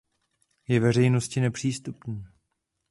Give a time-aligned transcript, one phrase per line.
[0.67, 2.25] Je veřejnosti nepřístupný.